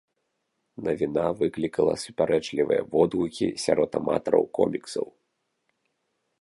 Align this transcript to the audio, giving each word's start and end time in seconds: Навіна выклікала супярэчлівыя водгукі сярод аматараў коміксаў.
Навіна 0.87 1.25
выклікала 1.41 1.93
супярэчлівыя 2.05 2.81
водгукі 2.95 3.47
сярод 3.67 3.91
аматараў 4.03 4.43
коміксаў. 4.61 5.07